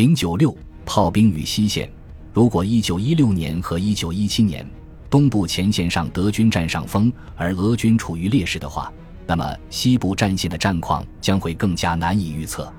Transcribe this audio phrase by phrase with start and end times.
[0.00, 0.56] 零九六
[0.86, 1.86] 炮兵与西线。
[2.32, 4.66] 如果一九一六年和一九一七年
[5.10, 8.90] 东部前线上德军占上风，而俄军处于劣势的话，
[9.26, 12.72] 那么西部战线的战况将会更加难以预测。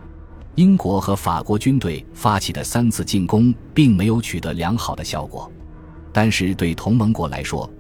[0.55, 5.51] 英国和法国军队发起的三次进攻并没有取得良好的效果，
[6.12, 7.72] 但是对同盟国来说，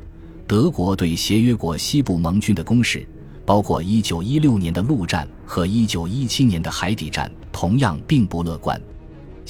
[0.45, 3.09] 德国对协约国西部盟军的攻势，
[3.43, 8.79] 包括1916年的陆战和1917年的海底战，同样并不乐观。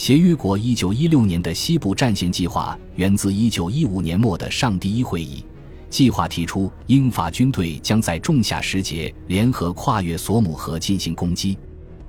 [0.02, 5.46] 协约国1916年的西部战线计划源自1915年末的上第一会议，
[5.92, 11.56] 计划提出英法军队将在仲夏时节联合跨越索姆河进行攻击。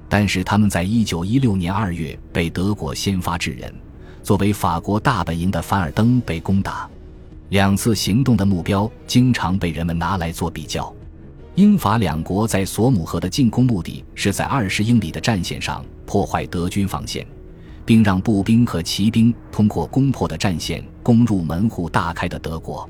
[0.09, 3.71] 但是他们在一九一六年二月被德国先发制人，
[4.23, 6.89] 作为法国大本营的凡尔登被攻打。
[7.51, 10.91] 两次行动的目标经常被人们拿来做比较。
[11.57, 17.27] 英法两国在索姆河的进攻目的是在二十英里的战线上破坏德军防线，
[17.85, 22.89] 并让步兵和骑兵通过攻破的战线攻入门户大开的德国。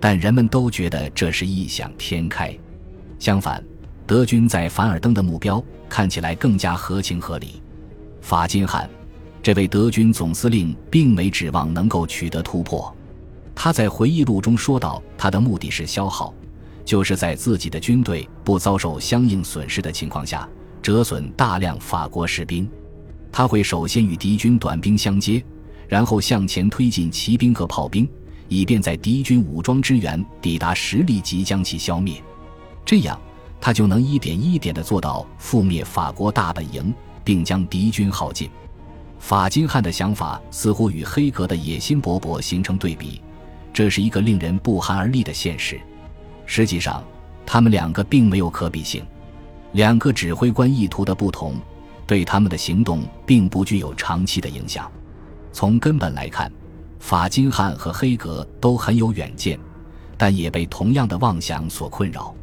[0.00, 2.56] 但人们都觉得这是异想天开。
[3.18, 3.62] 相反。
[4.06, 7.62] 德军在凡尔登的目标看起来更加合情合理。
[8.20, 8.86] 法金汉
[9.42, 12.94] 这位德军总司令并没指望能够取得突破。
[13.54, 16.34] 他在回忆录中说道：“他的目的是消耗，
[16.84, 20.46] 就是在自己的军队不遭受相应损失的情况下，
[20.82, 22.68] 折损大量法国士兵。
[23.36, 25.44] 他会首先与敌军短兵相接，
[25.88, 28.08] 然后向前推进骑兵和炮兵，
[28.46, 32.22] 以便在敌军武装支援抵达时立即将其消灭。
[32.84, 33.20] 这样。”
[33.60, 36.92] 他就能一点一点地做到覆灭法国大本营，
[37.24, 38.50] 并将敌军耗尽。
[39.18, 43.22] 法金汉的想法似乎与黑格的野心勃勃形成对比，
[43.72, 45.80] 这是一个令人不寒而栗的现实。
[46.44, 47.02] 实际上，
[47.46, 49.02] 他们两个并没有可比性。
[49.72, 51.56] 两个指挥官意图的不同，
[52.06, 54.90] 对他们的行动并不具有长期的影响。
[55.52, 56.50] 从根本来看，
[56.98, 59.58] 法金汉和黑格都很有远见，
[60.16, 62.34] 但也被同样的妄想所困扰。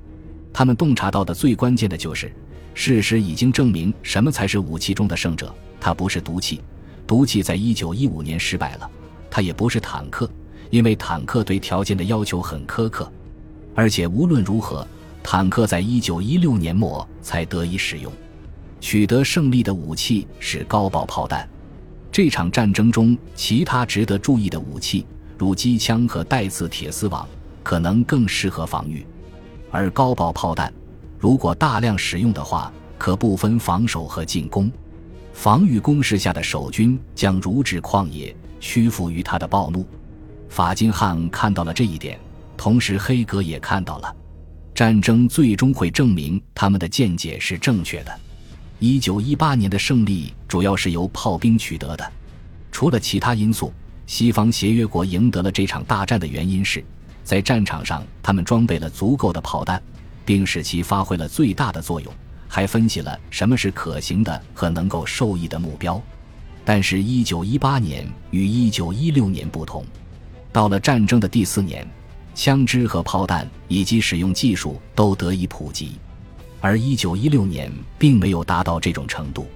[0.53, 2.31] 他们洞察到的最关键的就是，
[2.73, 5.53] 事实已经证明什么才是武器中的胜者。
[5.79, 6.61] 它不是毒气，
[7.07, 8.89] 毒气在一九一五年失败了；
[9.29, 10.29] 它也不是坦克，
[10.69, 13.11] 因为坦克对条件的要求很苛刻。
[13.73, 14.87] 而且无论如何，
[15.23, 18.11] 坦克在一九一六年末才得以使用。
[18.81, 21.47] 取得胜利的武器是高爆炮弹。
[22.11, 25.05] 这场战争中，其他值得注意的武器，
[25.37, 27.25] 如机枪和带刺铁丝网，
[27.63, 29.05] 可能更适合防御。
[29.69, 30.73] 而高爆炮弹，
[31.17, 34.69] 如果大量使用的话，可不分防守和进攻。
[35.31, 39.85] 防御攻势下的守军将如指旷野，屈服于他的暴怒。
[40.49, 42.19] 法金汉看到了这一点，
[42.57, 44.13] 同时黑格也看到了。
[44.75, 48.19] 战争最终会证明他们的见解是正确的。
[48.83, 52.11] 一九一八年的胜利主要是由炮兵取得的。
[52.71, 53.71] 除了其他因素，
[54.07, 56.83] 西方协约国赢得了这场大战的原因是。
[57.23, 59.79] 在战场上，他们装备了足够的炮弹，
[60.25, 62.11] 并使其发挥了最大的作用，
[62.47, 66.01] 还分析了什么是可行的和能够受益的目标。
[66.65, 69.85] 但是，1918年与1916年不同，
[70.51, 71.87] 到了战争的第四年，
[72.33, 75.91] 枪支和炮弹以及使用技术都得以普及，
[76.61, 79.47] 而1916年并没有达到这种程度。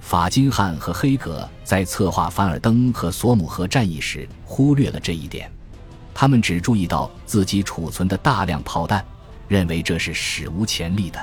[0.00, 5.50] 法金汉和黑格在策划凡尔登和索姆河战役时忽略了这一点。
[6.14, 9.04] 他们只注意到自己储存的大量炮弹，
[9.48, 11.22] 认为这是史无前例的。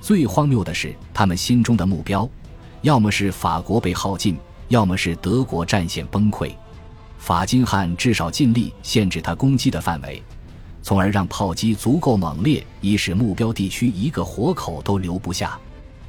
[0.00, 2.28] 最荒谬的是，他们心中的目标，
[2.82, 4.38] 要么是法国被耗尽，
[4.68, 6.52] 要么是德国战线崩溃。
[7.18, 10.22] 法金汉至少尽力限制他攻击的范围，
[10.82, 15.58] 从而让炮击足够猛烈，以使目标地区一个活口都留不下。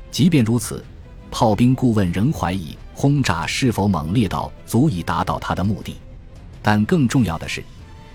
[0.10, 0.84] 即便如此，
[1.30, 5.96] 炮兵顾问仍怀疑轰炸是否猛烈到足以达到他的目的。
[6.62, 7.64] 但更重要的是。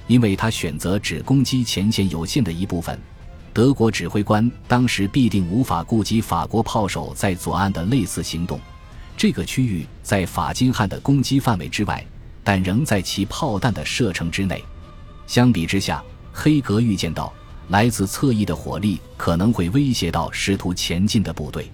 [0.09, 2.97] 因为他选择只攻击前线有限的一部分，
[3.53, 8.61] 德国指挥官当时必定无法顾及法国炮手在左岸的类似行动。
[9.17, 12.07] 这个区域在法金汉的攻击范围之外，
[12.45, 14.63] 但仍在其炮弹的射程之内。
[15.27, 16.01] 相比之下，
[16.39, 17.33] 黑格预见到
[17.71, 21.73] 来自侧翼的火力可能会威胁到试图前进的部队，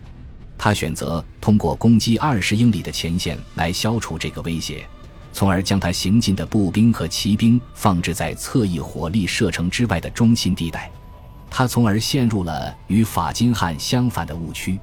[0.56, 4.86] 他选择通过攻击二十英里的前线来消除这个威胁。
[5.32, 10.88] 从而将他行进的步兵和骑兵放置在侧翼火力射程之外的中心地带，
[11.50, 14.78] 他从而陷入了与法金汉相反的误区。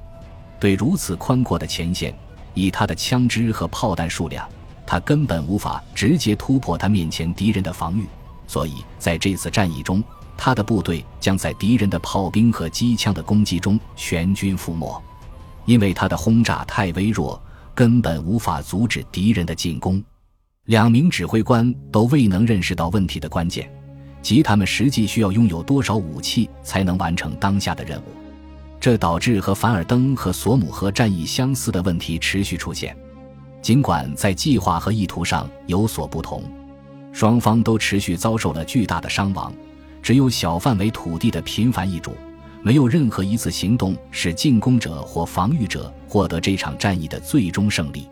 [0.60, 2.14] 对如此宽阔的前线，
[2.52, 4.46] 以他的枪支和炮弹数量，
[4.86, 8.06] 他根本无法直接突破他面前敌人的防御。
[8.50, 10.02] 所以在这次战役中，
[10.36, 15.00] 他的部队将在敌人的炮兵和机枪的攻击中全军覆没，
[15.66, 17.40] 因为他的轰炸太微弱。
[17.72, 20.02] 根本无法阻止敌人的进攻。
[20.66, 23.72] 两名指挥官都未能认识到问题的关键，
[24.20, 28.04] 即他们实际需要拥有多少武器才能完成当下的任务。
[28.78, 32.94] 这导致和凡尔登和索姆河战役相似的问题持续出现，
[33.62, 36.42] 尽管在计划和意图上有所不同，
[37.12, 39.52] 双方都持续遭受了巨大的伤亡。
[40.02, 42.14] 只有小范围土地的频繁易主，
[42.62, 48.08] 没有任何一次行动使进攻者或防御者获得这场战役的最终胜利。